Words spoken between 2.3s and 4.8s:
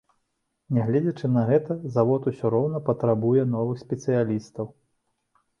усё роўна патрабуе новых спецыялістаў.